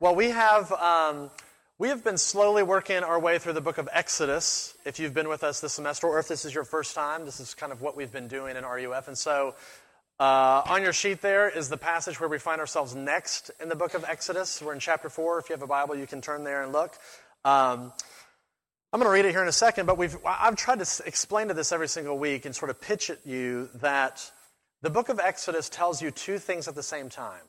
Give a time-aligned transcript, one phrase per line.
[0.00, 1.28] Well, we have um,
[1.76, 4.76] we have been slowly working our way through the book of Exodus.
[4.84, 7.40] If you've been with us this semester, or if this is your first time, this
[7.40, 9.08] is kind of what we've been doing in RUF.
[9.08, 9.56] And so,
[10.20, 13.74] uh, on your sheet there is the passage where we find ourselves next in the
[13.74, 14.62] book of Exodus.
[14.62, 15.40] We're in chapter four.
[15.40, 16.94] If you have a Bible, you can turn there and look.
[17.44, 17.92] Um,
[18.92, 21.48] I'm going to read it here in a second, but we've, I've tried to explain
[21.48, 24.30] to this every single week and sort of pitch at you that
[24.80, 27.42] the book of Exodus tells you two things at the same time.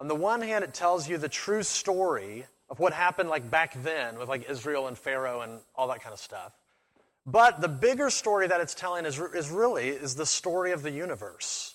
[0.00, 3.82] On the one hand, it tells you the true story of what happened like back
[3.82, 6.52] then with like Israel and Pharaoh and all that kind of stuff.
[7.26, 10.90] But the bigger story that it's telling is, is really is the story of the
[10.90, 11.74] universe.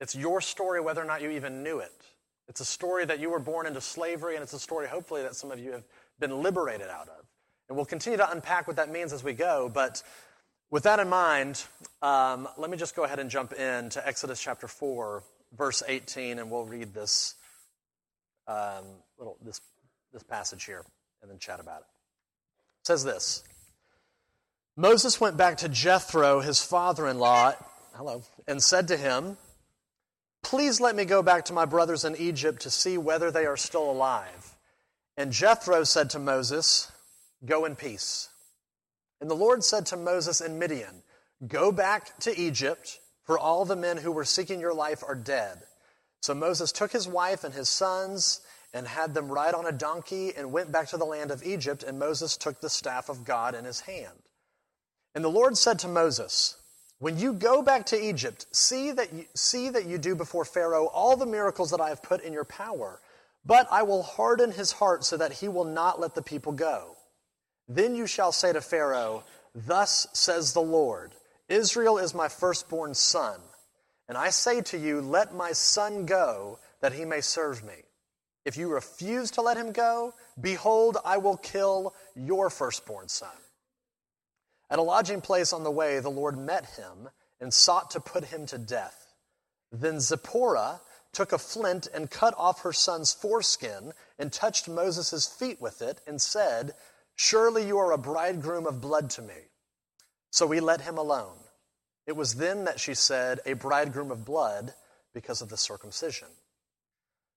[0.00, 1.92] It's your story whether or not you even knew it.
[2.48, 5.36] It's a story that you were born into slavery, and it's a story, hopefully, that
[5.36, 5.84] some of you have
[6.18, 7.24] been liberated out of.
[7.68, 9.70] And we'll continue to unpack what that means as we go.
[9.72, 10.02] But
[10.70, 11.62] with that in mind,
[12.02, 15.22] um, let me just go ahead and jump in to Exodus chapter 4,
[15.56, 17.36] verse 18, and we'll read this
[18.46, 18.84] um,
[19.18, 19.60] little this
[20.12, 20.84] this passage here
[21.22, 21.86] and then chat about it.
[22.80, 23.44] It says this.
[24.76, 27.54] Moses went back to Jethro, his father-in-law,
[27.94, 29.36] hello, and said to him,
[30.42, 33.56] "Please let me go back to my brothers in Egypt to see whether they are
[33.56, 34.56] still alive."
[35.16, 36.90] And Jethro said to Moses,
[37.44, 38.30] "Go in peace."
[39.20, 41.02] And the Lord said to Moses in Midian,
[41.46, 45.66] "Go back to Egypt, for all the men who were seeking your life are dead."
[46.20, 48.40] So Moses took his wife and his sons
[48.72, 51.82] and had them ride on a donkey and went back to the land of Egypt,
[51.82, 54.18] and Moses took the staff of God in his hand.
[55.14, 56.56] And the Lord said to Moses,
[56.98, 60.86] When you go back to Egypt, see that you, see that you do before Pharaoh
[60.86, 63.00] all the miracles that I have put in your power,
[63.44, 66.96] but I will harden his heart so that he will not let the people go.
[67.66, 69.24] Then you shall say to Pharaoh,
[69.54, 71.12] Thus says the Lord,
[71.48, 73.40] Israel is my firstborn son.
[74.10, 77.84] And I say to you, let my son go, that he may serve me.
[78.44, 83.28] If you refuse to let him go, behold, I will kill your firstborn son.
[84.68, 87.08] At a lodging place on the way, the Lord met him
[87.40, 89.14] and sought to put him to death.
[89.70, 90.80] Then Zipporah
[91.12, 96.00] took a flint and cut off her son's foreskin and touched Moses' feet with it
[96.04, 96.74] and said,
[97.14, 99.50] Surely you are a bridegroom of blood to me.
[100.32, 101.36] So we let him alone.
[102.10, 104.74] It was then that she said, A bridegroom of blood,
[105.14, 106.26] because of the circumcision.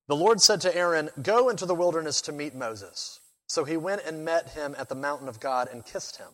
[0.07, 3.19] The Lord said to Aaron, Go into the wilderness to meet Moses.
[3.45, 6.29] So he went and met him at the mountain of God and kissed him.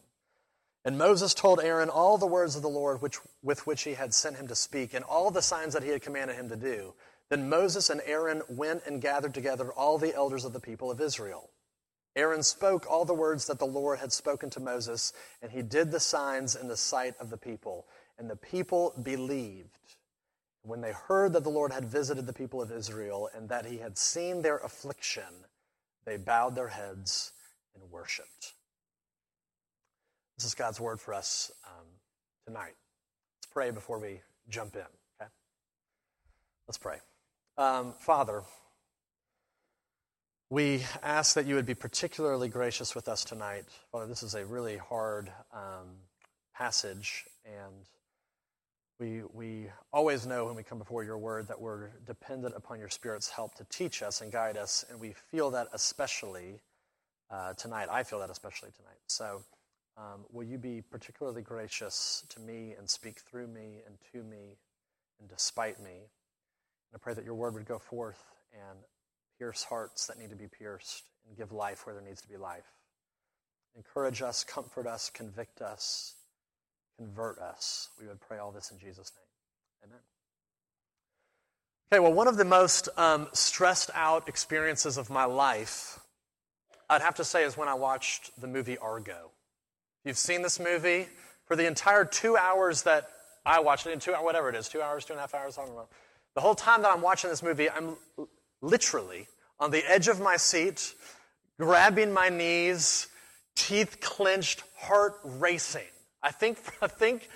[0.85, 4.13] And Moses told Aaron all the words of the Lord which, with which he had
[4.13, 6.93] sent him to speak, and all the signs that he had commanded him to do.
[7.27, 11.01] Then Moses and Aaron went and gathered together all the elders of the people of
[11.01, 11.49] Israel.
[12.15, 15.11] Aaron spoke all the words that the Lord had spoken to Moses,
[15.41, 17.85] and he did the signs in the sight of the people.
[18.19, 19.69] And the people believed
[20.63, 23.77] when they heard that the Lord had visited the people of Israel and that he
[23.77, 25.23] had seen their affliction,
[26.05, 27.31] they bowed their heads
[27.73, 28.53] and worshiped.
[30.37, 31.85] This is God's word for us um,
[32.45, 32.75] tonight.
[33.37, 34.19] Let's pray before we
[34.49, 34.81] jump in.
[34.81, 35.29] Okay?
[36.67, 36.97] Let's pray.
[37.57, 38.43] Um, Father,
[40.49, 43.65] we ask that you would be particularly gracious with us tonight.
[43.91, 45.87] Father, this is a really hard um,
[46.55, 47.85] passage, and
[48.99, 52.89] we, we always know when we come before your word that we're dependent upon your
[52.89, 56.59] Spirit's help to teach us and guide us, and we feel that especially
[57.31, 57.87] uh, tonight.
[57.89, 58.99] I feel that especially tonight.
[59.07, 59.43] So,
[59.97, 64.57] um, will you be particularly gracious to me and speak through me and to me
[65.19, 65.91] and despite me?
[65.91, 68.23] And I pray that your word would go forth
[68.53, 68.79] and
[69.37, 72.37] pierce hearts that need to be pierced and give life where there needs to be
[72.37, 72.67] life.
[73.75, 76.15] Encourage us, comfort us, convict us
[76.99, 77.89] convert us.
[77.99, 79.89] We would pray all this in Jesus' name.
[79.89, 79.99] Amen.
[81.91, 85.97] Okay, well, one of the most um, stressed out experiences of my life,
[86.89, 89.31] I'd have to say, is when I watched the movie Argo.
[90.03, 91.07] You've seen this movie
[91.45, 93.09] for the entire two hours that
[93.45, 95.33] I watched it in two hours, whatever it is, two hours, two and a half
[95.33, 95.87] hours, I don't know.
[96.35, 97.95] The whole time that I'm watching this movie, I'm
[98.61, 99.27] literally
[99.57, 100.93] on the edge of my seat,
[101.57, 103.07] grabbing my knees,
[103.55, 105.81] teeth clenched, heart racing.
[106.21, 107.29] I think, I think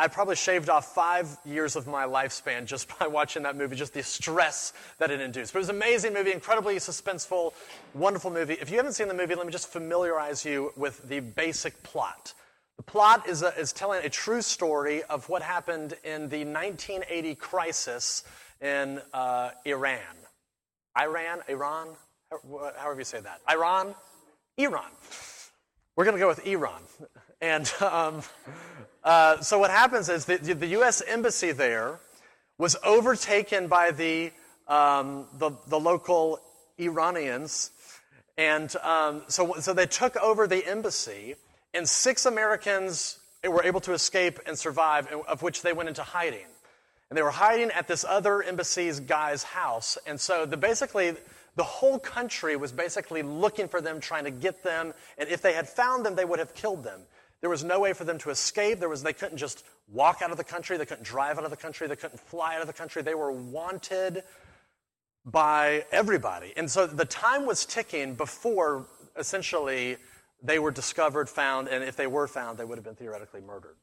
[0.00, 3.94] I probably shaved off five years of my lifespan just by watching that movie, just
[3.94, 5.52] the stress that it induced.
[5.52, 7.52] But it was an amazing movie, incredibly suspenseful,
[7.94, 8.54] wonderful movie.
[8.54, 12.32] If you haven't seen the movie, let me just familiarize you with the basic plot.
[12.76, 17.34] The plot is, a, is telling a true story of what happened in the 1980
[17.34, 18.22] crisis
[18.60, 19.98] in uh, Iran.
[20.96, 21.40] Iran?
[21.48, 21.88] Iran?
[22.76, 23.40] However you say that.
[23.50, 23.96] Iran?
[24.58, 24.90] Iran.
[25.96, 26.82] We're going to go with Iran.
[27.40, 28.22] And um,
[29.04, 31.02] uh, so what happens is the, the U.S.
[31.06, 32.00] embassy there
[32.58, 34.32] was overtaken by the,
[34.66, 36.40] um, the, the, local
[36.78, 37.70] Iranians.
[38.36, 41.36] And um, so, so they took over the embassy,
[41.72, 46.46] and six Americans were able to escape and survive, of which they went into hiding.
[47.08, 49.96] And they were hiding at this other embassy's guy's house.
[50.06, 51.14] And so the, basically,
[51.54, 54.92] the whole country was basically looking for them, trying to get them.
[55.16, 57.00] And if they had found them, they would have killed them.
[57.40, 58.80] There was no way for them to escape.
[58.80, 60.76] There was, they couldn't just walk out of the country.
[60.76, 61.86] They couldn't drive out of the country.
[61.86, 63.02] They couldn't fly out of the country.
[63.02, 64.24] They were wanted
[65.24, 66.52] by everybody.
[66.56, 68.86] And so the time was ticking before
[69.16, 69.96] essentially
[70.42, 73.76] they were discovered, found, and if they were found, they would have been theoretically murdered.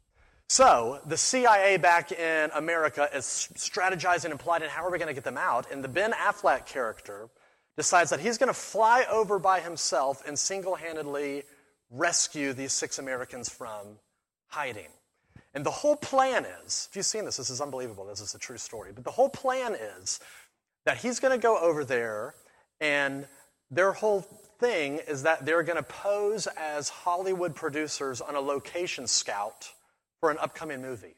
[0.48, 5.14] So the CIA back in America is strategizing and plotting how are we going to
[5.14, 5.72] get them out?
[5.72, 7.30] And the Ben Affleck character
[7.78, 11.44] decides that he's going to fly over by himself and single handedly
[11.92, 14.00] rescue these six Americans from
[14.48, 14.88] hiding.
[15.54, 18.06] And the whole plan is if you've seen this, this is unbelievable.
[18.06, 18.92] This is a true story.
[18.94, 20.20] But the whole plan is
[20.86, 22.36] that he's going to go over there,
[22.80, 23.28] and
[23.72, 24.22] their whole
[24.60, 29.72] thing is that they're going to pose as Hollywood producers on a location scout
[30.20, 31.16] for an upcoming movie.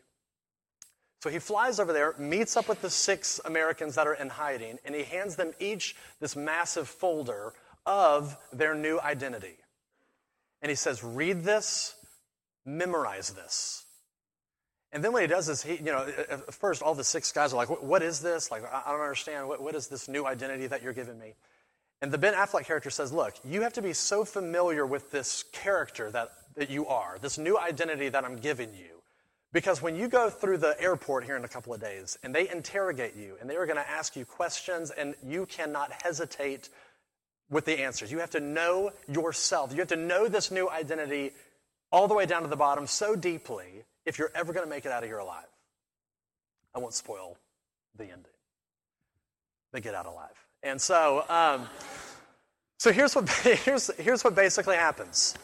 [1.24, 4.78] So he flies over there, meets up with the six Americans that are in hiding,
[4.86, 7.54] and he hands them each this massive folder
[7.86, 9.58] of their new identity.
[10.68, 11.96] And he says, Read this,
[12.66, 13.86] memorize this.
[14.92, 17.54] And then what he does is, he, you know, at first all the six guys
[17.54, 18.52] are like, What is this?
[18.52, 19.48] Like, I don't understand.
[19.48, 21.36] What, what is this new identity that you're giving me?
[22.02, 25.46] And the Ben Affleck character says, Look, you have to be so familiar with this
[25.54, 29.02] character that, that you are, this new identity that I'm giving you.
[29.54, 32.50] Because when you go through the airport here in a couple of days and they
[32.50, 36.68] interrogate you and they are going to ask you questions and you cannot hesitate
[37.50, 38.12] with the answers.
[38.12, 39.72] You have to know yourself.
[39.72, 41.32] You have to know this new identity
[41.92, 44.86] all the way down to the bottom so deeply if you're ever going to make
[44.86, 45.46] it out of here alive.
[46.76, 47.38] I won't spoil
[47.98, 48.26] the ending.
[49.72, 50.46] They get out alive.
[50.64, 51.68] And so, um,
[52.78, 53.30] so here's what,
[53.66, 55.36] here's, here's what basically happens.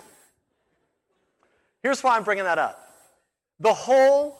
[1.81, 2.79] Here's why I'm bringing that up.
[3.59, 4.37] The whole,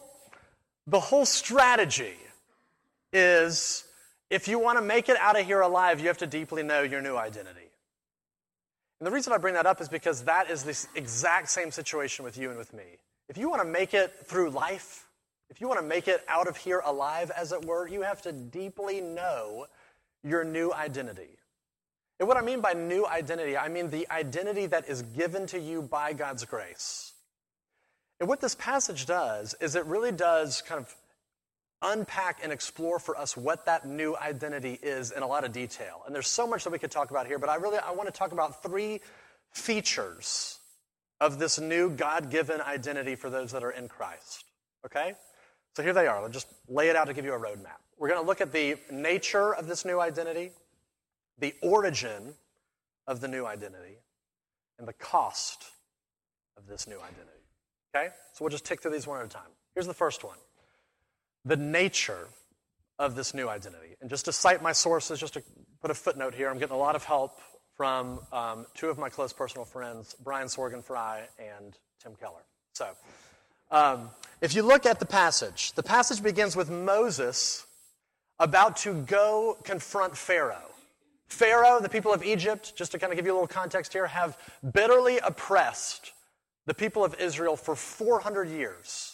[0.88, 2.16] the whole strategy
[3.12, 3.86] is
[4.34, 6.82] if you want to make it out of here alive, you have to deeply know
[6.82, 7.70] your new identity.
[9.00, 12.26] And the reason I bring that up is because that is the exact same situation
[12.26, 12.84] with you and with me.
[13.30, 15.08] If you want to make it through life,
[15.52, 18.24] if you want to make it out of here alive, as it were, you have
[18.24, 19.68] to deeply know
[20.24, 21.38] your new identity.
[22.20, 25.60] And what I mean by new identity, I mean the identity that is given to
[25.60, 27.14] you by God's grace.
[28.20, 30.96] And what this passage does is it really does kind of
[31.84, 36.02] unpack and explore for us what that new identity is in a lot of detail.
[36.06, 38.08] And there's so much that we could talk about here, but I really I want
[38.08, 39.02] to talk about three
[39.52, 40.60] features
[41.22, 44.46] of this new God-given identity for those that are in Christ.
[44.86, 45.14] Okay?
[45.76, 46.18] So here they are.
[46.18, 47.80] I'll just lay it out to give you a roadmap.
[47.98, 50.52] We're going to look at the nature of this new identity,
[51.40, 52.34] the origin
[53.08, 53.98] of the new identity,
[54.80, 55.66] and the cost
[56.58, 57.30] of this new identity.
[57.96, 58.10] Okay?
[58.34, 59.44] So we'll just tick through these one at a time.
[59.76, 60.38] Here's the first one
[61.46, 62.28] the nature
[63.00, 63.96] of this new identity.
[64.02, 65.44] And just to cite my sources, just to
[65.82, 67.40] put a footnote here, I'm getting a lot of help
[67.76, 72.44] from um, two of my close personal friends, Brian Sorgenfrei and Tim Keller.
[72.74, 72.90] So,
[73.72, 74.10] um,
[74.42, 77.66] if you look at the passage, the passage begins with Moses
[78.40, 80.70] about to go confront Pharaoh.
[81.28, 84.06] Pharaoh, the people of Egypt, just to kind of give you a little context here,
[84.06, 84.38] have
[84.74, 86.14] bitterly oppressed
[86.68, 89.13] the people of Israel for 400 years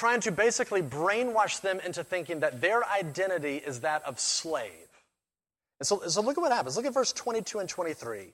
[0.00, 4.88] trying to basically brainwash them into thinking that their identity is that of slave.
[5.78, 6.74] And so, so look at what happens.
[6.74, 8.32] Look at verse 22 and 23.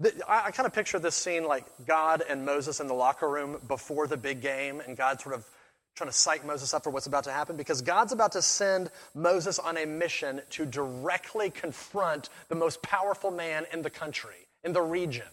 [0.00, 3.30] The, I, I kind of picture this scene like God and Moses in the locker
[3.30, 5.46] room before the big game, and God sort of
[5.94, 8.90] trying to psych Moses up for what's about to happen because God's about to send
[9.14, 14.72] Moses on a mission to directly confront the most powerful man in the country, in
[14.72, 15.28] the region,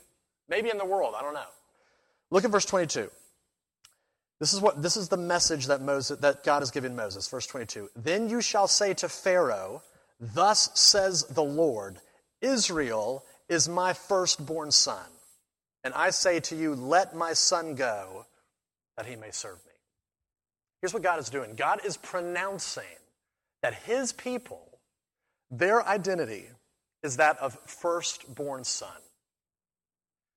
[0.47, 1.41] maybe in the world, I don't know.
[2.29, 3.09] Look at verse 22.
[4.41, 7.27] This is what this is the message that Moses that God has given Moses.
[7.27, 7.91] Verse 22.
[7.95, 9.83] Then you shall say to Pharaoh,
[10.19, 11.99] Thus says the Lord,
[12.41, 15.05] Israel is my firstborn son.
[15.83, 18.25] And I say to you, Let my son go,
[18.97, 19.73] that he may serve me.
[20.81, 22.83] Here's what God is doing God is pronouncing
[23.61, 24.79] that his people,
[25.51, 26.45] their identity
[27.03, 28.89] is that of firstborn son.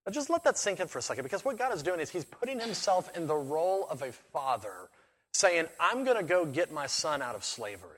[0.06, 2.10] Now just let that sink in for a second because what God is doing is
[2.10, 4.90] He's putting Himself in the role of a father,
[5.32, 7.90] saying, I'm going to go get my son out of slavery.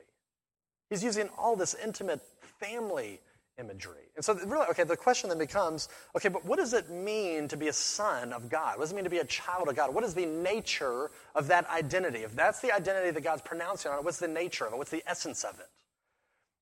[0.88, 2.20] He's using all this intimate
[2.60, 3.20] family
[3.58, 4.04] imagery.
[4.14, 7.56] And so, really, okay, the question then becomes okay, but what does it mean to
[7.56, 8.76] be a son of God?
[8.76, 9.94] What does it mean to be a child of God?
[9.94, 12.20] What is the nature of that identity?
[12.20, 14.76] If that's the identity that God's pronouncing on it, what's the nature of it?
[14.76, 15.68] What's the essence of it?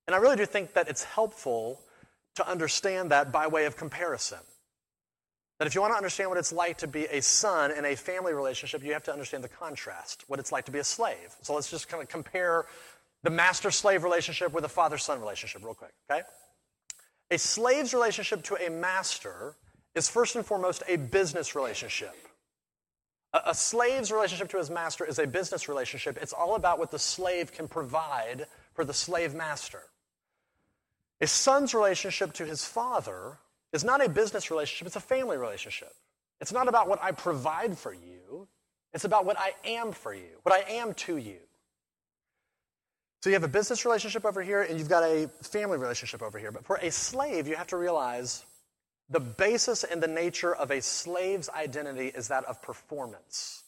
[0.07, 1.81] And I really do think that it's helpful
[2.37, 4.39] to understand that by way of comparison.
[5.65, 7.97] That if you want to understand what it's like to be a son in a
[7.97, 11.35] family relationship, you have to understand the contrast, what it's like to be a slave.
[11.41, 12.67] So let's just kind of compare
[13.23, 16.21] the master slave relationship with a father son relationship, real quick, okay?
[17.31, 19.55] A slave's relationship to a master
[19.95, 22.15] is first and foremost a business relationship.
[23.33, 26.19] A, a slave's relationship to his master is a business relationship.
[26.21, 29.81] It's all about what the slave can provide for the slave master.
[31.23, 33.39] A son's relationship to his father
[33.75, 35.93] is not a business relationship, it's a family relationship.
[36.41, 38.49] It's not about what I provide for you,
[38.93, 41.39] it's about what I am for you, what I am to you.
[43.23, 46.39] So you have a business relationship over here, and you've got a family relationship over
[46.39, 46.53] here.
[46.53, 48.45] But for a slave, you have to realize
[49.09, 53.65] the basis and the nature of a slave's identity is that of performance.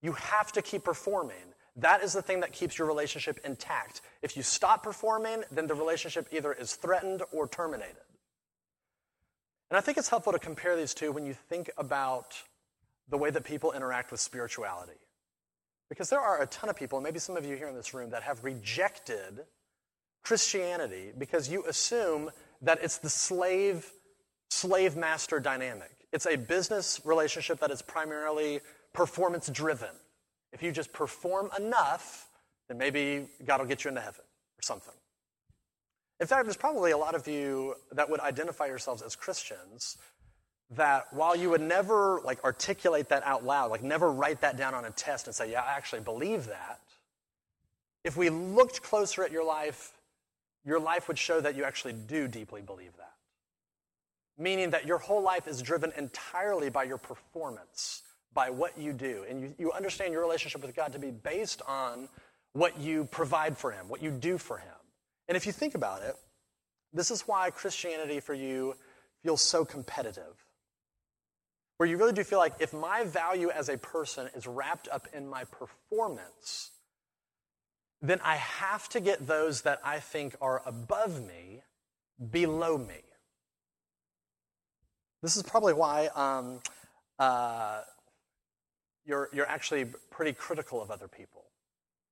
[0.00, 1.36] You have to keep performing.
[1.76, 4.00] That is the thing that keeps your relationship intact.
[4.22, 7.96] If you stop performing, then the relationship either is threatened or terminated.
[9.70, 12.34] And I think it's helpful to compare these two when you think about
[13.08, 14.98] the way that people interact with spirituality.
[15.88, 18.10] Because there are a ton of people, maybe some of you here in this room,
[18.10, 19.40] that have rejected
[20.22, 22.30] Christianity because you assume
[22.62, 23.90] that it's the slave
[24.50, 25.90] slave master dynamic.
[26.12, 28.60] It's a business relationship that is primarily
[28.92, 29.90] performance driven.
[30.52, 32.28] If you just perform enough,
[32.68, 34.94] then maybe God will get you into heaven or something.
[36.20, 39.98] In fact, there's probably a lot of you that would identify yourselves as Christians
[40.70, 44.74] that while you would never like articulate that out loud, like never write that down
[44.74, 46.80] on a test and say, "Yeah, I actually believe that."
[48.04, 49.92] If we looked closer at your life,
[50.64, 53.14] your life would show that you actually do deeply believe that.
[54.36, 58.02] Meaning that your whole life is driven entirely by your performance,
[58.34, 59.24] by what you do.
[59.28, 62.08] And you, you understand your relationship with God to be based on
[62.52, 64.77] what you provide for Him, what you do for Him.
[65.28, 66.16] And if you think about it,
[66.92, 68.74] this is why Christianity for you
[69.22, 70.44] feels so competitive.
[71.76, 75.06] Where you really do feel like if my value as a person is wrapped up
[75.12, 76.70] in my performance,
[78.00, 81.62] then I have to get those that I think are above me
[82.30, 83.02] below me.
[85.22, 86.60] This is probably why um,
[87.18, 87.82] uh,
[89.04, 91.44] you're, you're actually pretty critical of other people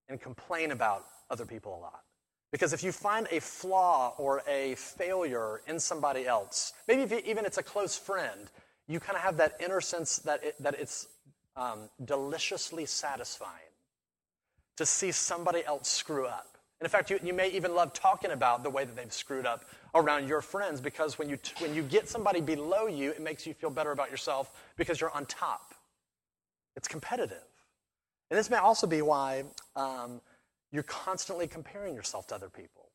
[0.08, 2.05] and complain about other people a lot.
[2.52, 7.58] Because if you find a flaw or a failure in somebody else, maybe even it's
[7.58, 8.50] a close friend,
[8.88, 11.08] you kind of have that inner sense that, it, that it's
[11.56, 13.50] um, deliciously satisfying
[14.76, 16.56] to see somebody else screw up.
[16.80, 19.46] And in fact, you, you may even love talking about the way that they've screwed
[19.46, 23.46] up around your friends because when you, when you get somebody below you, it makes
[23.46, 25.74] you feel better about yourself because you're on top.
[26.76, 27.42] It's competitive.
[28.30, 30.20] And this may also be why um,
[30.72, 32.90] you're constantly comparing yourself to other people,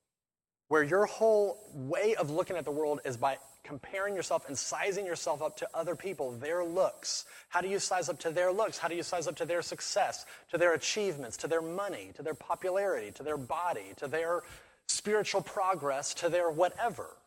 [0.67, 5.05] where your whole way of looking at the world is by comparing yourself and sizing
[5.05, 7.25] yourself up to other people, their looks.
[7.49, 8.77] How do you size up to their looks?
[8.77, 12.23] How do you size up to their success, to their achievements, to their money, to
[12.23, 14.41] their popularity, to their body, to their
[14.87, 17.17] spiritual progress, to their whatever?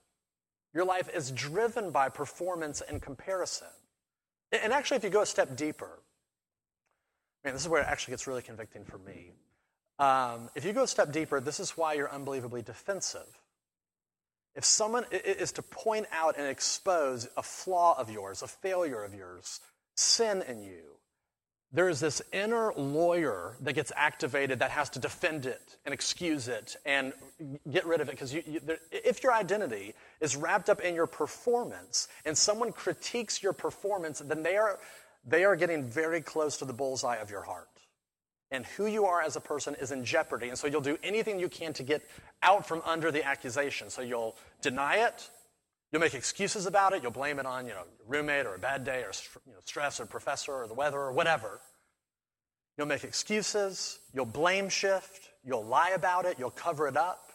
[0.74, 3.68] Your life is driven by performance and comparison.
[4.50, 6.00] And actually, if you go a step deeper,
[7.44, 9.30] man, this is where it actually gets really convicting for me.
[9.98, 13.38] Um, if you go a step deeper, this is why you're unbelievably defensive.
[14.56, 19.14] If someone is to point out and expose a flaw of yours, a failure of
[19.14, 19.60] yours,
[19.96, 20.94] sin in you,
[21.72, 26.46] there is this inner lawyer that gets activated that has to defend it and excuse
[26.46, 27.12] it and
[27.68, 28.12] get rid of it.
[28.12, 28.60] Because you, you,
[28.92, 34.44] if your identity is wrapped up in your performance and someone critiques your performance, then
[34.44, 34.78] they are,
[35.26, 37.68] they are getting very close to the bullseye of your heart
[38.50, 40.48] and who you are as a person is in jeopardy.
[40.48, 42.08] And so you'll do anything you can to get
[42.42, 43.90] out from under the accusation.
[43.90, 45.28] So you'll deny it,
[45.92, 48.58] you'll make excuses about it, you'll blame it on, you know, your roommate or a
[48.58, 49.12] bad day or
[49.46, 51.60] you know, stress or professor or the weather or whatever.
[52.76, 57.30] You'll make excuses, you'll blame shift, you'll lie about it, you'll cover it up.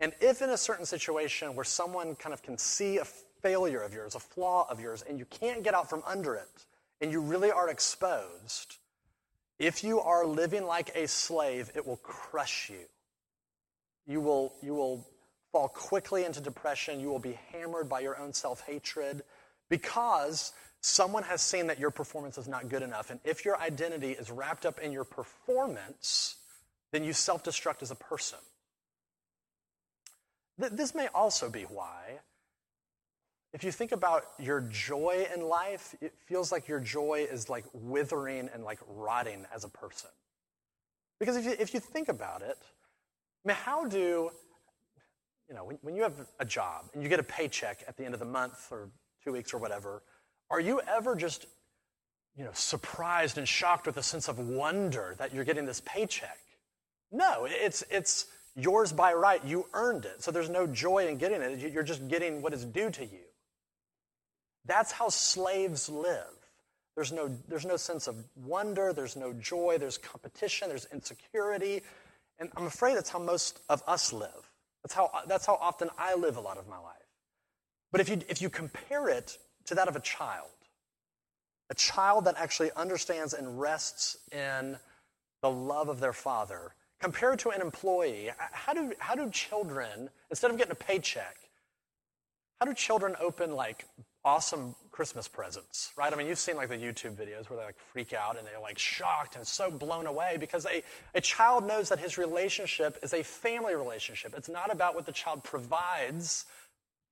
[0.00, 3.04] And if in a certain situation where someone kind of can see a
[3.42, 6.66] failure of yours, a flaw of yours, and you can't get out from under it,
[7.00, 8.76] and you really are exposed,
[9.58, 12.86] if you are living like a slave, it will crush you.
[14.06, 15.06] You will, you will
[15.52, 17.00] fall quickly into depression.
[17.00, 19.22] You will be hammered by your own self hatred
[19.68, 23.10] because someone has seen that your performance is not good enough.
[23.10, 26.36] And if your identity is wrapped up in your performance,
[26.92, 28.38] then you self destruct as a person.
[30.58, 32.18] This may also be why
[33.52, 37.64] if you think about your joy in life, it feels like your joy is like
[37.72, 40.10] withering and like rotting as a person.
[41.18, 42.58] Because if you, if you think about it,
[43.44, 44.30] I mean, how do,
[45.48, 48.04] you know, when, when you have a job and you get a paycheck at the
[48.04, 48.90] end of the month or
[49.24, 50.02] two weeks or whatever,
[50.50, 51.46] are you ever just,
[52.36, 56.38] you know, surprised and shocked with a sense of wonder that you're getting this paycheck?
[57.10, 59.42] No, it's, it's yours by right.
[59.44, 60.22] You earned it.
[60.22, 61.72] So there's no joy in getting it.
[61.72, 63.27] You're just getting what is due to you.
[64.64, 66.24] That's how slaves live.
[66.94, 71.82] There's no, there's no sense of wonder, there's no joy, there's competition, there's insecurity.
[72.40, 74.50] And I'm afraid that's how most of us live.
[74.82, 76.96] That's how, that's how often I live a lot of my life.
[77.92, 80.48] But if you, if you compare it to that of a child,
[81.70, 84.76] a child that actually understands and rests in
[85.42, 90.50] the love of their father, compared to an employee, how do, how do children, instead
[90.50, 91.36] of getting a paycheck,
[92.60, 93.86] how do children open like
[94.24, 96.12] awesome Christmas presents, right?
[96.12, 98.60] I mean, you've seen like the YouTube videos where they like freak out and they're
[98.60, 100.82] like shocked and so blown away because a,
[101.14, 104.34] a child knows that his relationship is a family relationship.
[104.36, 106.44] It's not about what the child provides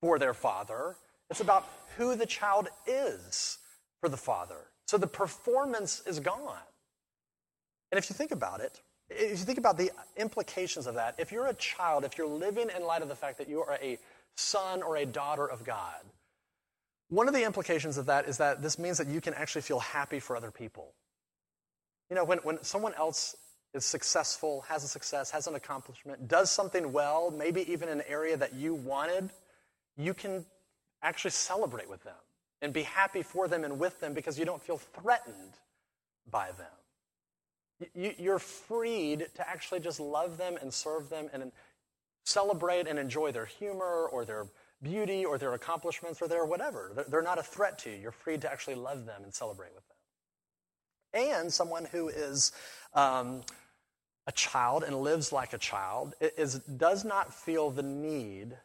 [0.01, 0.97] for their father,
[1.31, 3.59] it's about who the child is
[4.01, 4.57] for the father.
[4.87, 6.59] So the performance is gone.
[7.91, 11.33] And if you think about it, if you think about the implications of that, if
[11.33, 13.99] you're a child, if you're living in light of the fact that you are a
[14.37, 16.01] son or a daughter of God,
[17.09, 19.79] one of the implications of that is that this means that you can actually feel
[19.79, 20.93] happy for other people.
[22.11, 23.37] You know, when, when someone else
[23.75, 28.37] is successful, has a success, has an accomplishment, does something well, maybe even an area
[28.37, 29.31] that you wanted,
[29.97, 30.45] you can
[31.03, 32.15] actually celebrate with them
[32.63, 35.53] and be happy for them and with them because you don't feel threatened
[36.31, 38.17] by them.
[38.19, 41.53] You're freed to actually just love them and serve them and
[42.25, 44.47] celebrate and enjoy their humor or their
[44.83, 47.07] beauty or their accomplishments or their whatever.
[47.09, 47.97] They're not a threat to you.
[47.97, 49.97] You're free to actually love them and celebrate with them.
[51.29, 52.53] And someone who is
[52.95, 53.43] um,
[54.27, 58.57] a child and lives like a child is, does not feel the need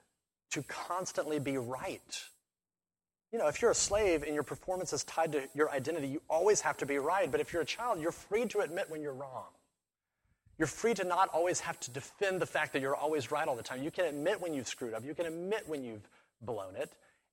[0.51, 2.23] to constantly be right.
[3.31, 6.21] You know, if you're a slave and your performance is tied to your identity, you
[6.29, 7.31] always have to be right.
[7.31, 9.45] But if you're a child, you're free to admit when you're wrong.
[10.61, 13.55] You're free to not always have to defend the fact that you're always right all
[13.55, 13.81] the time.
[13.81, 16.07] You can admit when you've screwed up, you can admit when you've
[16.39, 16.91] blown it.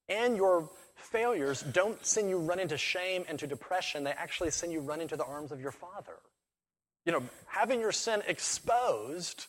[0.09, 4.73] And your failures don't send you running to shame and to depression, they actually send
[4.73, 6.15] you running to the arms of your Father.
[7.05, 9.49] You know, having your sin exposed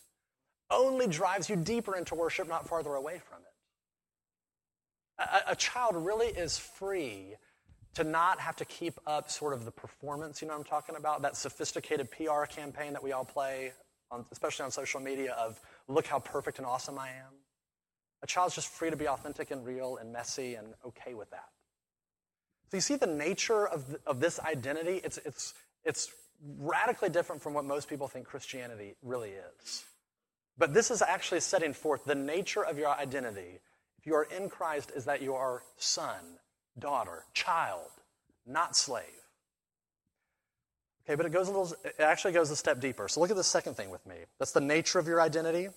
[0.70, 5.26] only drives you deeper into worship, not farther away from it.
[5.46, 7.36] A, a child really is free
[7.94, 10.96] to not have to keep up sort of the performance, you know what I'm talking
[10.96, 11.22] about?
[11.22, 13.72] That sophisticated PR campaign that we all play,
[14.10, 17.32] on, especially on social media, of look how perfect and awesome I am.
[18.22, 21.48] A child's just free to be authentic and real and messy and okay with that.
[22.70, 25.00] So you see the nature of, the, of this identity?
[25.02, 26.12] It's, it's, it's
[26.58, 29.84] radically different from what most people think Christianity really is.
[30.56, 33.58] But this is actually setting forth the nature of your identity.
[33.98, 36.20] If you are in Christ, is that you are son
[36.78, 37.90] daughter, child,
[38.46, 39.04] not slave.
[41.04, 43.08] Okay, but it goes a little, it actually goes a step deeper.
[43.08, 44.16] So look at the second thing with me.
[44.38, 45.68] That's the nature of your identity.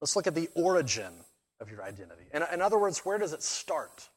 [0.00, 1.12] Let's look at the origin
[1.60, 2.24] of your identity.
[2.32, 4.08] In, in other words, where does it start?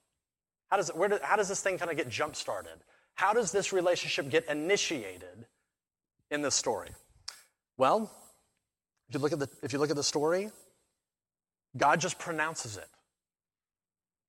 [0.69, 2.77] How does, it, where do, how does this thing kind of get jump started?
[3.15, 5.45] How does this relationship get initiated
[6.29, 6.89] in this story?
[7.77, 8.11] Well,
[9.07, 10.51] if you look at the, if you look at the story,
[11.77, 12.87] God just pronounces it.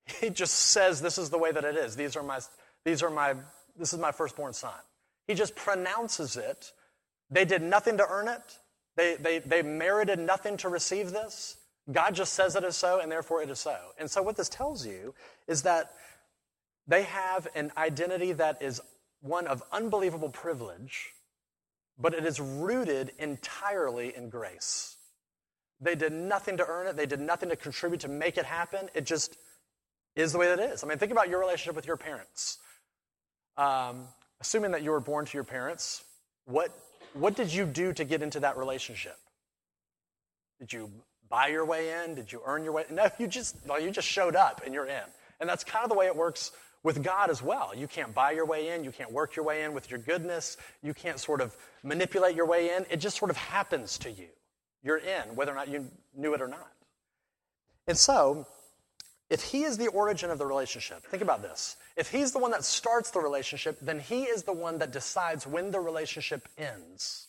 [0.20, 1.96] He just says, This is the way that it is.
[1.96, 2.40] These are my,
[2.84, 3.34] these are my,
[3.78, 4.72] this is my firstborn son.
[5.26, 6.72] He just pronounces it.
[7.30, 8.58] They did nothing to earn it,
[8.96, 11.56] they, they, they merited nothing to receive this.
[11.90, 13.76] God just says it is so, and therefore it is so.
[13.96, 15.14] And so, what this tells you
[15.46, 15.92] is that
[16.86, 18.80] they have an identity that is
[19.20, 21.12] one of unbelievable privilege,
[21.98, 24.96] but it is rooted entirely in grace.
[25.80, 28.90] They did nothing to earn it, they did nothing to contribute to make it happen.
[28.94, 29.36] It just
[30.18, 30.84] is the way that it is.
[30.84, 32.58] I mean, think about your relationship with your parents.
[33.56, 34.04] Um,
[34.40, 36.04] assuming that you were born to your parents,
[36.44, 36.70] what,
[37.14, 39.16] what did you do to get into that relationship?
[40.60, 40.90] Did you
[41.28, 42.14] buy your way in?
[42.14, 42.84] Did you earn your way?
[42.90, 45.02] No, you just, well, you just showed up and you're in.
[45.40, 46.52] And that's kind of the way it works
[46.82, 47.72] with God as well.
[47.76, 48.84] You can't buy your way in.
[48.84, 50.56] You can't work your way in with your goodness.
[50.82, 52.86] You can't sort of manipulate your way in.
[52.90, 54.28] It just sort of happens to you.
[54.82, 56.72] You're in, whether or not you knew it or not.
[57.86, 58.46] And so,
[59.30, 61.76] if he is the origin of the relationship, think about this.
[61.96, 65.46] If he's the one that starts the relationship, then he is the one that decides
[65.46, 67.28] when the relationship ends.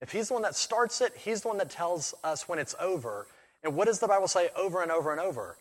[0.00, 2.74] If he's the one that starts it, he's the one that tells us when it's
[2.80, 3.26] over.
[3.62, 5.56] And what does the Bible say over and over and over?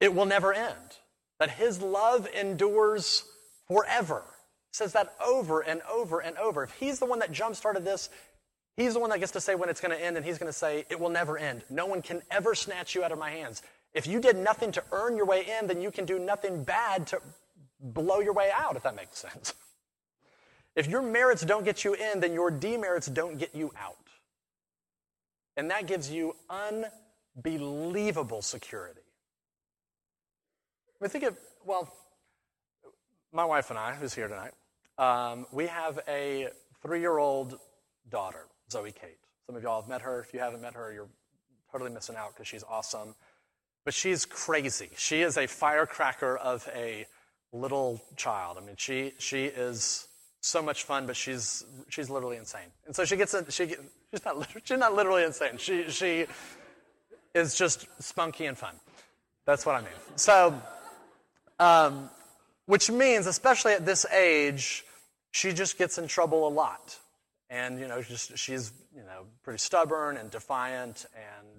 [0.00, 0.98] It will never end.
[1.38, 3.24] That his love endures
[3.68, 4.22] forever.
[4.70, 6.64] It says that over and over and over.
[6.64, 8.08] If he's the one that jump started this,
[8.76, 10.52] He's the one that gets to say when it's going to end, and he's going
[10.52, 11.62] to say, It will never end.
[11.70, 13.62] No one can ever snatch you out of my hands.
[13.96, 17.06] If you did nothing to earn your way in, then you can do nothing bad
[17.08, 17.22] to
[17.80, 19.54] blow your way out, if that makes sense.
[20.76, 23.96] If your merits don't get you in, then your demerits don't get you out.
[25.56, 29.00] And that gives you unbelievable security.
[31.00, 31.90] I mean, think of, well,
[33.32, 34.52] my wife and I, who's here tonight,
[34.98, 36.48] um, we have a
[36.82, 37.58] three year old
[38.10, 39.16] daughter, Zoe Kate.
[39.46, 40.20] Some of y'all have met her.
[40.20, 41.08] If you haven't met her, you're
[41.72, 43.14] totally missing out because she's awesome.
[43.86, 44.90] But she's crazy.
[44.96, 47.06] She is a firecracker of a
[47.52, 48.58] little child.
[48.60, 50.08] I mean, she, she is
[50.40, 52.72] so much fun, but she's, she's literally insane.
[52.86, 53.76] And so she gets, a, she,
[54.10, 55.58] she's, not, she's not literally insane.
[55.58, 56.26] She, she
[57.32, 58.74] is just spunky and fun.
[59.44, 59.90] That's what I mean.
[60.16, 60.60] So,
[61.60, 62.10] um,
[62.66, 64.84] which means, especially at this age,
[65.30, 66.98] she just gets in trouble a lot.
[67.50, 71.55] And, you know, just, she's, you know, pretty stubborn and defiant and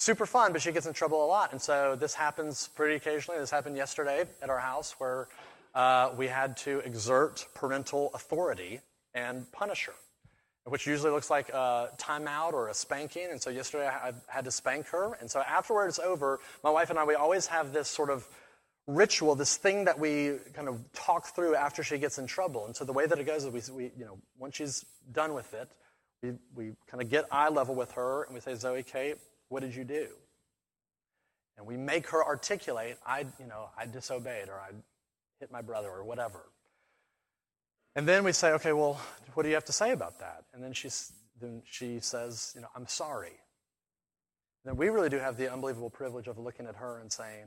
[0.00, 1.52] super fun, but she gets in trouble a lot.
[1.52, 3.38] And so this happens pretty occasionally.
[3.38, 5.28] This happened yesterday at our house where
[5.74, 8.80] uh, we had to exert parental authority
[9.14, 9.92] and punish her,
[10.64, 13.28] which usually looks like a timeout or a spanking.
[13.30, 15.18] And so yesterday I, had to spank her.
[15.20, 18.26] And so afterward it's over, my wife and I, we always have this sort of
[18.86, 22.64] ritual, this thing that we kind of talk through after she gets in trouble.
[22.64, 25.34] And so the way that it goes is we, we you know, once she's done
[25.34, 25.68] with it,
[26.22, 29.18] we, we kind of get eye level with her and we say, Zoe, Kate,
[29.50, 30.06] what did you do?
[31.58, 34.70] And we make her articulate, I, you know, I disobeyed or I
[35.40, 36.46] hit my brother or whatever.
[37.94, 38.98] And then we say, okay, well,
[39.34, 40.44] what do you have to say about that?
[40.54, 43.32] And then, she's, then she says, you know, I'm sorry.
[44.64, 47.46] And then we really do have the unbelievable privilege of looking at her and saying,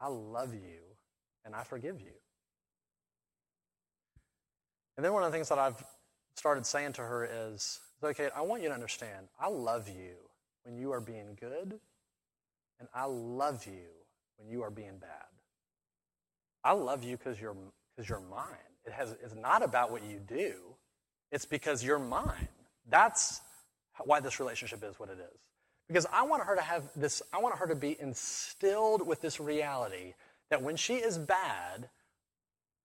[0.00, 0.80] I love you
[1.44, 2.12] and I forgive you.
[4.96, 5.82] And then one of the things that I've
[6.36, 10.16] started saying to her is, okay, I want you to understand, I love you
[10.64, 11.78] when you are being good,
[12.80, 13.88] and I love you
[14.38, 15.28] when you are being bad.
[16.62, 17.56] I love you because you're
[17.94, 18.72] because you're mine.
[18.84, 20.54] It has it's not about what you do.
[21.30, 22.48] It's because you're mine.
[22.88, 23.40] That's
[24.04, 25.40] why this relationship is what it is.
[25.88, 29.38] Because I want her to have this, I want her to be instilled with this
[29.38, 30.14] reality
[30.50, 31.88] that when she is bad,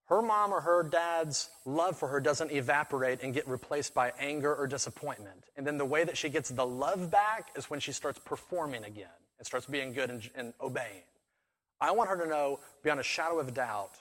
[0.10, 4.54] her mom or her dad's love for her doesn't evaporate and get replaced by anger
[4.54, 5.46] or disappointment.
[5.56, 8.84] And then the way that she gets the love back is when she starts performing
[8.84, 11.04] again and starts being good and, and obeying.
[11.80, 13.98] I want her to know beyond a shadow of doubt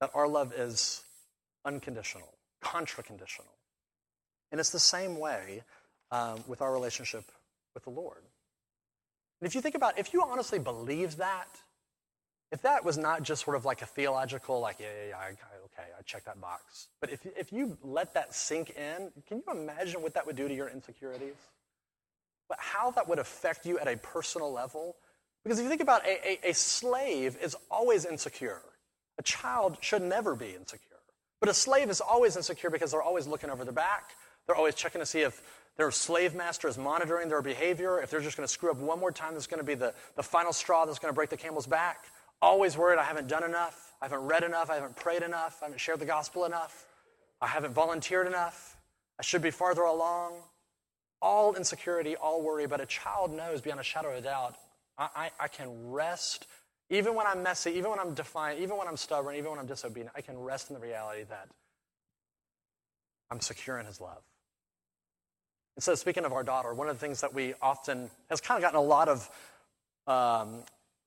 [0.00, 1.02] that our love is
[1.64, 3.52] unconditional, contra-conditional.
[4.50, 5.62] And it's the same way
[6.10, 7.24] um, with our relationship
[7.72, 8.22] with the Lord.
[9.40, 11.48] And if you think about, if you honestly believe that,
[12.50, 15.28] if that was not just sort of like a theological, like, yeah, yeah, yeah, I,
[15.28, 16.88] okay, I check that box.
[17.00, 20.48] But if, if you let that sink in, can you imagine what that would do
[20.48, 21.36] to your insecurities?
[22.48, 24.96] But how that would affect you at a personal level?
[25.44, 28.62] Because if you think about a, a, a slave is always insecure.
[29.18, 30.84] A child should never be insecure.
[31.40, 34.12] But a slave is always insecure because they're always looking over their back.
[34.46, 35.42] They're always checking to see if
[35.76, 38.00] their slave master is monitoring their behavior.
[38.00, 39.94] If they're just going to screw up one more time, that's going to be the,
[40.16, 42.06] the final straw that's going to break the camel's back.
[42.40, 45.64] Always worried I haven't done enough, I haven't read enough, I haven't prayed enough, I
[45.66, 46.86] haven't shared the gospel enough,
[47.40, 48.76] I haven't volunteered enough,
[49.18, 50.34] I should be farther along.
[51.20, 54.54] All insecurity, all worry, but a child knows beyond a shadow of a doubt,
[54.96, 56.46] I, I, I can rest,
[56.90, 59.66] even when I'm messy, even when I'm defiant, even when I'm stubborn, even when I'm
[59.66, 61.48] disobedient, I can rest in the reality that
[63.32, 64.22] I'm secure in His love.
[65.74, 68.58] And so, speaking of our daughter, one of the things that we often has kind
[68.58, 69.28] of gotten a lot of
[70.06, 70.62] um,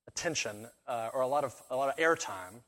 [0.07, 2.61] attention uh, or a lot of a lot of airtime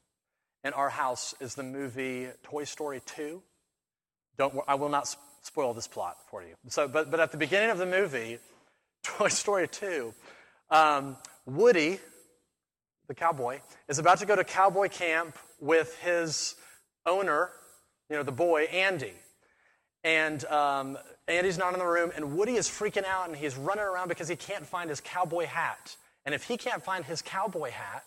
[0.64, 3.42] in our house is the movie Toy Story 2.
[4.38, 6.56] Don't I will not spoil this plot for you.
[6.70, 8.40] So, but but at the beginning of the movie,
[9.04, 10.14] Toy Story 2,
[10.70, 12.00] um, Woody,
[13.08, 16.56] the cowboy, is about to go to cowboy camp with his
[17.06, 17.50] owner,
[18.10, 19.14] you know, the boy Andy,
[20.04, 23.84] and um, Andy's not in the room, and Woody is freaking out and he's running
[23.84, 25.96] around because he can't find his cowboy hat.
[26.26, 28.06] And if he can't find his cowboy hat,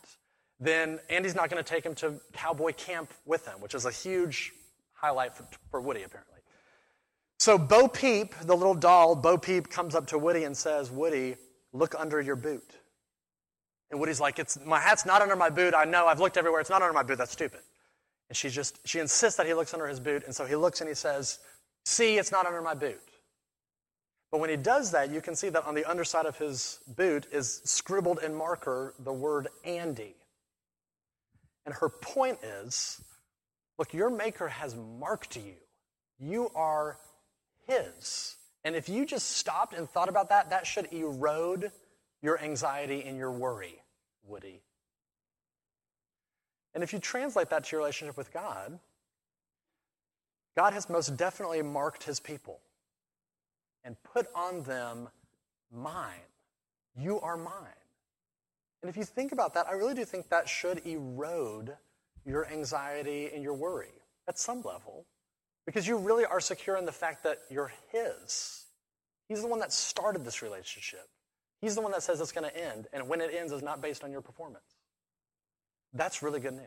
[0.58, 3.90] then Andy's not going to take him to cowboy camp with him, which is a
[3.90, 4.52] huge
[4.92, 6.40] highlight for, for Woody, apparently.
[7.38, 11.36] So Bo Peep, the little doll, Bo Peep comes up to Woody and says, Woody,
[11.72, 12.74] look under your boot.
[13.90, 15.74] And Woody's like, it's, my hat's not under my boot.
[15.74, 16.60] I know, I've looked everywhere.
[16.60, 17.18] It's not under my boot.
[17.18, 17.60] That's stupid.
[18.28, 20.24] And she just, she insists that he looks under his boot.
[20.24, 21.38] And so he looks and he says,
[21.84, 23.00] see, it's not under my boot.
[24.36, 27.26] But when he does that, you can see that on the underside of his boot
[27.32, 30.14] is scribbled in marker the word Andy.
[31.64, 33.00] And her point is
[33.78, 35.54] look, your maker has marked you.
[36.18, 36.98] You are
[37.66, 38.36] his.
[38.62, 41.72] And if you just stopped and thought about that, that should erode
[42.20, 43.80] your anxiety and your worry,
[44.22, 44.60] Woody.
[46.74, 48.78] And if you translate that to your relationship with God,
[50.58, 52.60] God has most definitely marked his people
[53.86, 55.08] and put on them
[55.72, 56.28] mine.
[56.96, 57.52] You are mine.
[58.82, 61.74] And if you think about that, I really do think that should erode
[62.26, 65.06] your anxiety and your worry at some level
[65.64, 68.64] because you really are secure in the fact that you're His.
[69.28, 71.08] He's the one that started this relationship.
[71.60, 73.80] He's the one that says it's going to end, and when it ends is not
[73.80, 74.76] based on your performance.
[75.94, 76.62] That's really good news.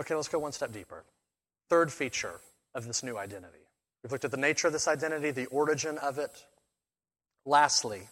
[0.00, 1.04] Okay, let's go one step deeper.
[1.70, 2.40] Third feature
[2.74, 3.58] of this new identity.
[4.02, 6.44] We've looked at the nature of this identity, the origin of it.
[7.46, 8.02] Lastly,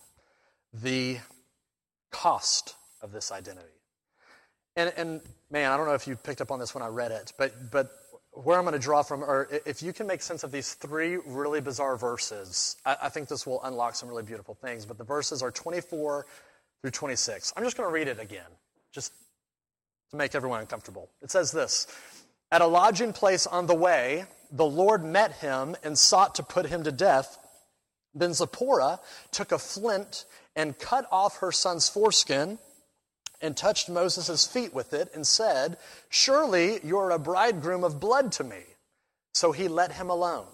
[0.73, 1.19] the
[2.11, 3.67] cost of this identity.
[4.77, 5.21] And, and
[5.51, 7.71] man, I don't know if you picked up on this when I read it, but,
[7.71, 7.91] but
[8.33, 11.17] where I'm going to draw from, or if you can make sense of these three
[11.27, 14.87] really bizarre verses, I, I think this will unlock some really beautiful things.
[14.87, 16.27] But the verses are 24
[16.81, 17.53] through 26.
[17.57, 18.49] I'm just going to read it again,
[18.93, 19.13] just
[20.11, 21.11] to make everyone uncomfortable.
[21.21, 21.87] It says this
[22.51, 26.67] At a lodging place on the way, the Lord met him and sought to put
[26.67, 27.39] him to death.
[28.15, 32.59] Then Zipporah took a flint and cut off her son's foreskin
[33.41, 35.79] and touched Moses' feet with it and said,
[36.11, 38.61] Surely you're a bridegroom of blood to me.
[39.35, 40.47] So he let him alone.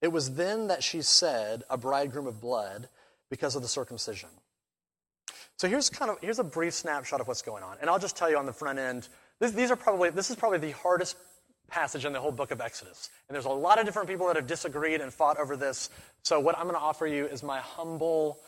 [0.00, 2.88] It was then that she said, A bridegroom of blood,
[3.30, 4.28] because of the circumcision.
[5.56, 7.76] So here's kind of here's a brief snapshot of what's going on.
[7.80, 10.36] And I'll just tell you on the front end, this, these are probably this is
[10.36, 11.16] probably the hardest
[11.68, 13.10] passage in the whole book of Exodus.
[13.28, 15.90] And there's a lot of different people that have disagreed and fought over this.
[16.22, 18.38] So what I'm going to offer you is my humble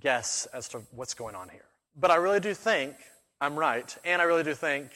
[0.00, 1.64] guess as to what's going on here.
[1.96, 2.94] But I really do think
[3.40, 4.90] I'm right, and I really do think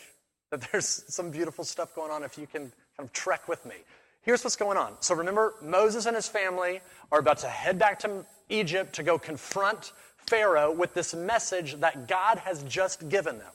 [0.51, 2.63] that there's some beautiful stuff going on if you can
[2.97, 3.77] kind of trek with me.
[4.23, 4.95] Here's what's going on.
[5.01, 6.81] So remember, Moses and his family
[7.11, 12.07] are about to head back to Egypt to go confront Pharaoh with this message that
[12.07, 13.53] God has just given them.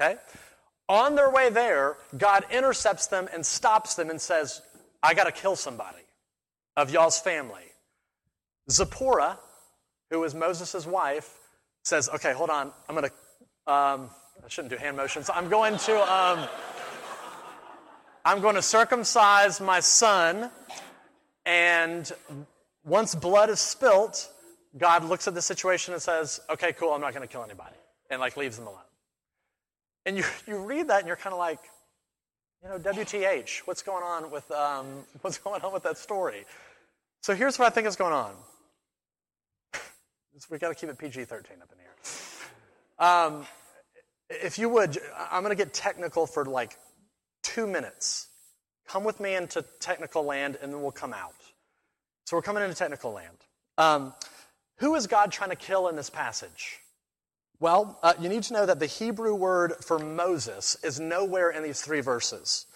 [0.00, 0.20] Okay?
[0.88, 4.62] On their way there, God intercepts them and stops them and says,
[5.02, 6.02] I got to kill somebody
[6.76, 7.62] of y'all's family.
[8.70, 9.38] Zipporah,
[10.10, 11.38] who is Moses' wife,
[11.82, 12.72] says, Okay, hold on.
[12.88, 14.10] I'm going to, um,
[14.44, 15.28] I shouldn't do hand motions.
[15.32, 16.48] I'm going to, um,
[18.24, 20.50] I'm going to circumcise my son.
[21.44, 22.10] And
[22.84, 24.28] once blood is spilt,
[24.78, 27.76] God looks at the situation and says, Okay, cool, I'm not going to kill anybody.
[28.08, 28.85] And like leaves them alone.
[30.06, 31.58] And you, you read that and you're kind of like,
[32.62, 34.86] you know, WTH, what's going on with um,
[35.20, 36.46] what's going on with that story?
[37.22, 38.32] So here's what I think is going on.
[40.50, 41.94] We've got to keep it PG-13 up in here.
[42.98, 43.46] Um,
[44.28, 44.98] if you would,
[45.30, 46.76] I'm going to get technical for like
[47.42, 48.28] two minutes.
[48.86, 51.34] Come with me into technical land, and then we'll come out.
[52.26, 53.36] So we're coming into technical land.
[53.78, 54.14] Um,
[54.78, 56.80] who is God trying to kill in this passage?
[57.58, 61.62] Well, uh, you need to know that the Hebrew word for Moses is nowhere in
[61.62, 62.66] these three verses.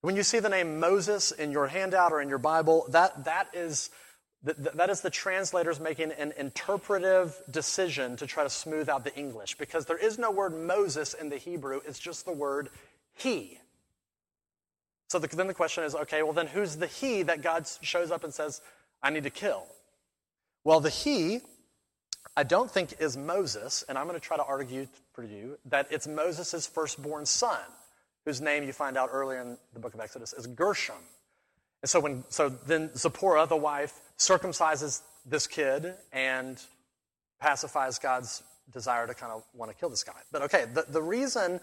[0.00, 3.48] When you see the name Moses in your handout or in your Bible, that, that,
[3.52, 3.90] is,
[4.42, 9.58] that is the translators making an interpretive decision to try to smooth out the English
[9.58, 12.70] because there is no word Moses in the Hebrew, it's just the word
[13.12, 13.58] he.
[15.08, 18.10] So the, then the question is okay, well, then who's the he that God shows
[18.10, 18.62] up and says,
[19.02, 19.66] I need to kill?
[20.64, 21.40] Well, the he
[22.36, 25.88] I don't think is Moses, and I'm going to try to argue for you that
[25.90, 27.60] it's Moses' firstborn son,
[28.24, 30.96] whose name you find out earlier in the book of Exodus is Gershom.
[31.82, 36.60] And so when so then Zipporah, the wife, circumcises this kid and
[37.40, 40.20] pacifies God's desire to kind of want to kill this guy.
[40.30, 41.60] But okay, the, the reason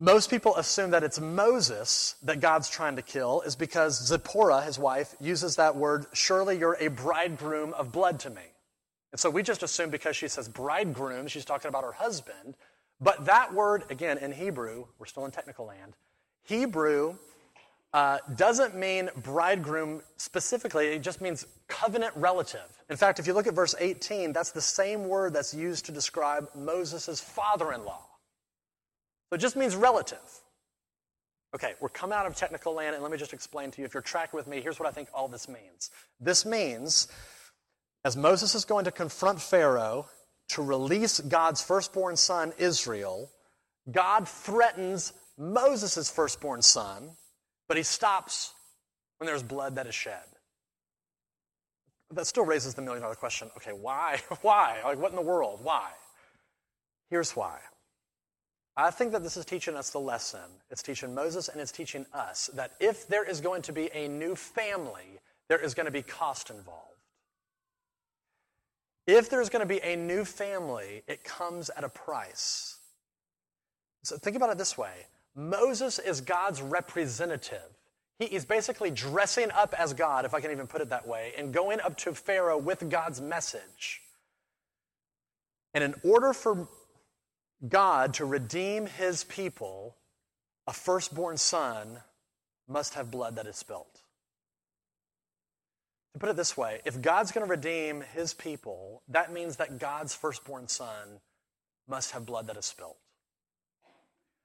[0.00, 4.78] most people assume that it's Moses that God's trying to kill is because Zipporah, his
[4.78, 8.42] wife, uses that word, surely you're a bridegroom of blood to me.
[9.14, 12.56] And so we just assume because she says bridegroom, she's talking about her husband.
[13.00, 15.92] But that word, again, in Hebrew, we're still in technical land,
[16.42, 17.14] Hebrew
[17.92, 22.76] uh, doesn't mean bridegroom specifically, it just means covenant relative.
[22.90, 25.92] In fact, if you look at verse 18, that's the same word that's used to
[25.92, 28.04] describe Moses' father in law.
[29.30, 30.18] So it just means relative.
[31.54, 33.84] Okay, we're coming out of technical land, and let me just explain to you.
[33.84, 35.90] If you're tracking with me, here's what I think all this means.
[36.18, 37.06] This means
[38.04, 40.06] as Moses is going to confront Pharaoh
[40.48, 43.30] to release God's firstborn son, Israel,
[43.90, 47.10] God threatens Moses' firstborn son,
[47.66, 48.52] but he stops
[49.18, 50.22] when there's blood that is shed.
[52.10, 54.20] That still raises the million dollar question okay, why?
[54.42, 54.80] Why?
[54.84, 55.60] Like, what in the world?
[55.62, 55.88] Why?
[57.10, 57.58] Here's why.
[58.76, 60.40] I think that this is teaching us the lesson.
[60.70, 64.08] It's teaching Moses and it's teaching us that if there is going to be a
[64.08, 66.93] new family, there is going to be cost involved.
[69.06, 72.78] If there's going to be a new family, it comes at a price.
[74.02, 77.78] So think about it this way Moses is God's representative.
[78.18, 81.32] He is basically dressing up as God, if I can even put it that way,
[81.36, 84.02] and going up to Pharaoh with God's message.
[85.74, 86.68] And in order for
[87.68, 89.96] God to redeem his people,
[90.66, 91.98] a firstborn son
[92.68, 93.93] must have blood that is spilt.
[96.14, 99.78] To put it this way, if God's going to redeem his people, that means that
[99.78, 101.20] God's firstborn son
[101.88, 102.96] must have blood that is spilt.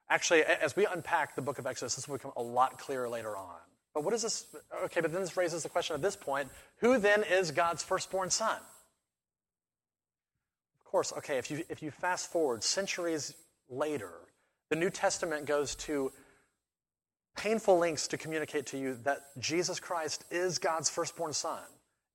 [0.10, 3.38] Actually, as we unpack the book of Exodus, this will become a lot clearer later
[3.38, 3.60] on.
[3.94, 4.48] But what is this?
[4.86, 8.32] Okay, but then this raises the question at this point who then is God's firstborn
[8.32, 8.58] son?
[10.86, 13.36] Of course, okay, if you, if you fast forward centuries
[13.70, 14.12] later,
[14.72, 16.12] the New Testament goes to
[17.36, 21.62] painful lengths to communicate to you that Jesus Christ is God's firstborn son.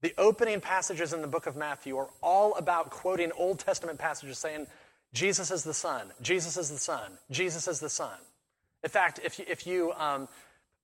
[0.02, 4.38] The opening passages in the book of Matthew are all about quoting Old Testament passages
[4.38, 4.66] saying,
[5.14, 8.18] Jesus is the Son, Jesus is the Son, Jesus is the Son.
[8.82, 10.28] In fact, if you, if you um,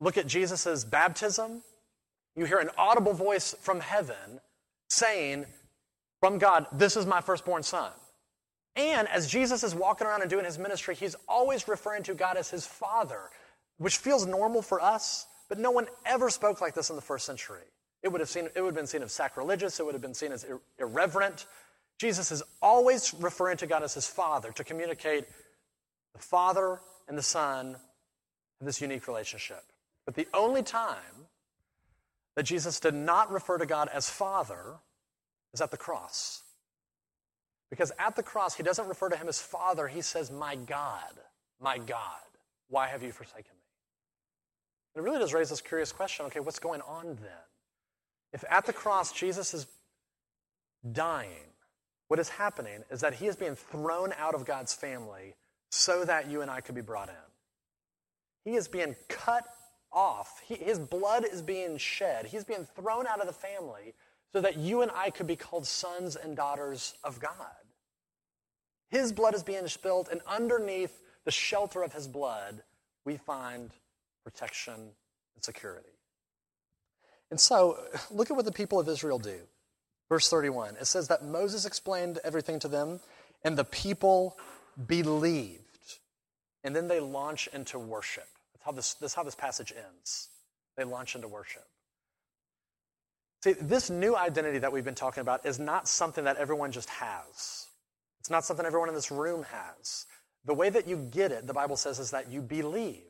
[0.00, 1.62] look at Jesus' baptism,
[2.34, 4.40] you hear an audible voice from heaven
[4.88, 5.44] saying,
[6.20, 7.92] from God, This is my firstborn son.
[8.76, 12.36] And as Jesus is walking around and doing his ministry, he's always referring to God
[12.36, 13.30] as his father,
[13.80, 17.24] which feels normal for us, but no one ever spoke like this in the first
[17.24, 17.62] century.
[18.02, 20.12] It would have, seen, it would have been seen as sacrilegious, it would have been
[20.14, 21.46] seen as ir- irreverent.
[21.98, 25.24] Jesus is always referring to God as his father to communicate
[26.12, 29.62] the Father and the Son have this unique relationship.
[30.04, 31.26] But the only time
[32.36, 34.76] that Jesus did not refer to God as Father
[35.54, 36.42] is at the cross.
[37.70, 41.18] Because at the cross, he doesn't refer to him as Father, he says, My God,
[41.60, 42.20] my God,
[42.68, 43.59] why have you forsaken me?
[44.96, 47.46] It really does raise this curious question okay, what's going on then?
[48.32, 49.66] If at the cross Jesus is
[50.92, 51.52] dying,
[52.08, 55.34] what is happening is that he is being thrown out of God's family
[55.70, 57.14] so that you and I could be brought in.
[58.44, 59.46] He is being cut
[59.92, 60.40] off.
[60.44, 62.26] He, his blood is being shed.
[62.26, 63.94] He's being thrown out of the family
[64.32, 67.46] so that you and I could be called sons and daughters of God.
[68.88, 72.62] His blood is being spilled, and underneath the shelter of his blood,
[73.04, 73.70] we find
[74.24, 75.88] protection and security.
[77.30, 77.78] And so,
[78.10, 79.38] look at what the people of Israel do.
[80.08, 83.00] Verse 31 it says that Moses explained everything to them,
[83.44, 84.38] and the people
[84.86, 85.60] believed.
[86.62, 88.28] And then they launch into worship.
[88.52, 90.28] That's how this, that's how this passage ends.
[90.76, 91.64] They launch into worship.
[93.42, 96.90] See, this new identity that we've been talking about is not something that everyone just
[96.90, 97.66] has.
[98.18, 100.04] It's not something everyone in this room has.
[100.44, 103.09] The way that you get it, the Bible says, is that you believe.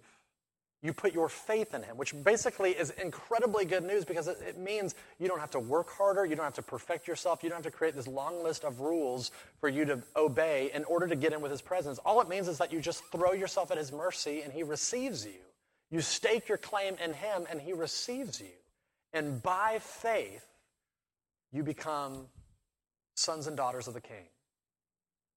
[0.82, 4.58] You put your faith in Him, which basically is incredibly good news because it, it,
[4.58, 7.62] means you don't have to work harder, you don't have to perfect yourself, you don't
[7.62, 11.16] have to create this long list of rules for you to obey in order to
[11.16, 11.98] get in with His presence.
[11.98, 15.26] All it means is that you just throw yourself at His mercy and He receives
[15.26, 15.40] you.
[15.90, 18.46] You stake your claim in Him and He receives you.
[19.12, 20.46] And by faith,
[21.52, 22.26] you become
[23.14, 24.28] sons and daughters of the King.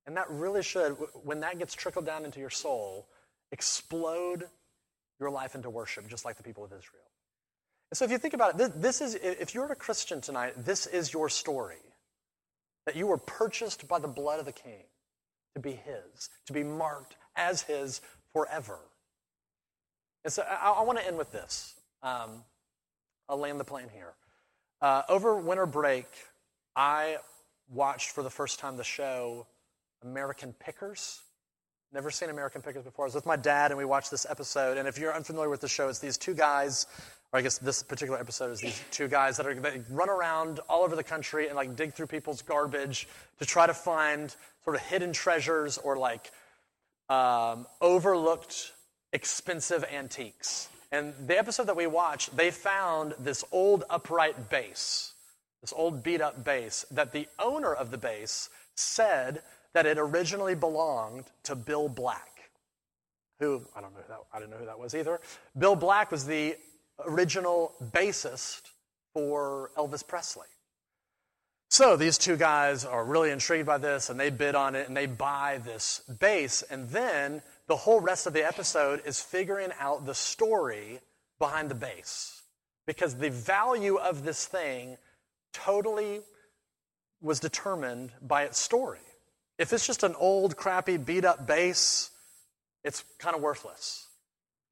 [0.06, 0.92] And that really should,
[1.24, 3.08] when that gets trickled down into your soul,
[3.52, 4.46] explode
[5.24, 7.10] your life into worship, just like the people of Israel.
[7.90, 10.86] And so if you think about it, this, is, if you're a Christian tonight, this
[10.86, 11.78] is your story.
[12.86, 14.84] That you were purchased by the blood of the King
[15.56, 18.02] to be His, to be marked as His
[18.34, 18.78] forever.
[20.26, 21.76] And so I, I want to end with this.
[22.02, 22.44] Um,
[23.30, 24.14] I'll land the plane here.
[24.82, 26.08] Uh, over winter break,
[26.76, 27.18] I
[27.70, 29.48] watched for the first time the show
[30.04, 31.22] American Pickers.
[31.94, 33.06] Never seen American Pickers before.
[33.06, 34.80] I was with my dad and we watched this episode.
[34.80, 36.88] And if you're unfamiliar with the show, it's these two guys,
[37.32, 40.60] or I guess this particular episode is these two guys that are that run around
[40.68, 44.76] all over the country and like dig through people's garbage to try to find sort
[44.76, 46.32] of hidden treasures or like
[47.10, 48.72] um, overlooked
[49.12, 50.70] expensive antiques.
[50.92, 55.14] And the episode that we watched, they found this old upright bass,
[55.62, 60.55] this old beat up bass, that the owner of the bass said that it originally
[60.55, 62.49] belonged to Bill Black,
[63.39, 65.19] who, I don't know who that, I didn't know who that was either.
[65.57, 66.55] Bill Black was the
[67.05, 68.61] original bassist
[69.13, 70.47] for Elvis Presley.
[71.69, 74.95] So these two guys are really intrigued by this and they bid on it and
[74.95, 76.61] they buy this bass.
[76.69, 80.99] And then the whole rest of the episode is figuring out the story
[81.39, 82.43] behind the bass.
[82.86, 84.97] Because the value of this thing
[85.51, 86.21] totally
[87.21, 88.99] was determined by its story.
[89.58, 92.12] If it's just an old, crappy, beat up bass,
[92.84, 94.08] it's kind of worthless.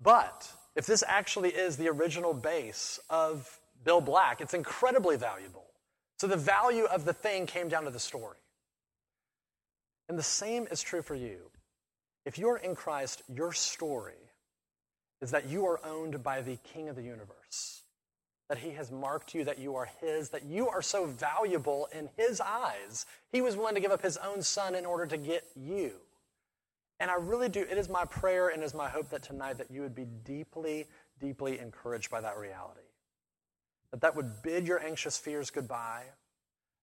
[0.02, 5.66] But if this actually is the original bass of Bill Black, it's incredibly valuable.
[6.20, 8.38] So the value of the thing came down to the story.
[10.10, 11.50] And the same is true for you.
[12.26, 14.14] If you're in Christ, your story
[15.22, 17.81] is that you are owned by the King of the universe,
[18.52, 22.10] that He has marked you, that you are His, that you are so valuable in
[22.18, 23.06] His eyes.
[23.32, 25.94] He was willing to give up His own Son in order to get you.
[27.00, 29.58] And I really do, it is my prayer and it is my hope that tonight
[29.60, 30.88] that you would be deeply,
[31.18, 32.82] deeply encouraged by that reality.
[33.92, 36.04] That that would bid your anxious fears goodbye,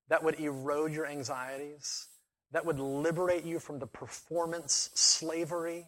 [0.09, 2.07] that would erode your anxieties,
[2.53, 5.87] that would liberate you from the performance slavery,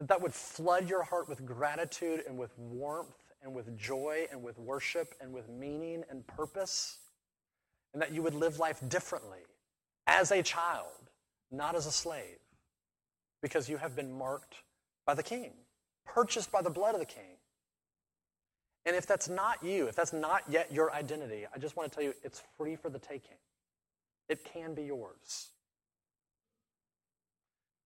[0.00, 4.42] that that would flood your heart with gratitude and with warmth and with joy and
[4.42, 6.98] with worship and with meaning and purpose,
[7.92, 9.40] and that you would live life differently
[10.06, 11.10] as a child,
[11.50, 12.38] not as a slave
[13.42, 14.56] because you have been marked
[15.06, 15.52] by the king,
[16.04, 17.36] purchased by the blood of the king.
[18.84, 21.94] And if that's not you, if that's not yet your identity, I just want to
[21.94, 23.36] tell you it's free for the taking.
[24.28, 25.48] It can be yours.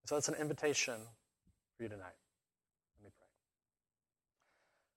[0.05, 0.95] So that's an invitation
[1.77, 2.13] for you tonight.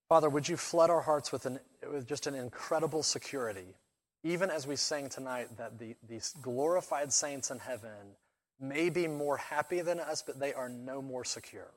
[0.09, 1.59] Father, would you flood our hearts with, an,
[1.92, 3.74] with just an incredible security,
[4.22, 8.14] even as we sang tonight that the, these glorified saints in heaven
[8.61, 11.72] may be more happy than us, but they are no more secure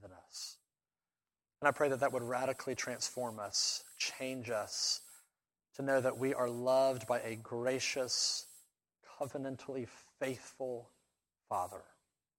[0.00, 0.56] than us.
[1.60, 5.02] And I pray that that would radically transform us, change us,
[5.76, 8.46] to know that we are loved by a gracious,
[9.20, 9.88] covenantally
[10.20, 10.88] faithful
[11.48, 11.82] Father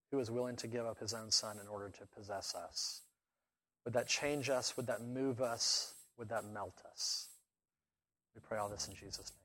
[0.09, 3.01] who is willing to give up his own Son in order to possess us.
[3.85, 4.75] Would that change us?
[4.77, 5.93] Would that move us?
[6.17, 7.29] Would that melt us?
[8.35, 9.40] We pray all this in Jesus' name.